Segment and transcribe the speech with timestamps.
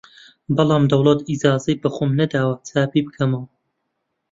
[0.55, 3.47] بەڵام دەوڵەت ئیجازەی بە خۆم نەداوە چاپی بکەمەوە!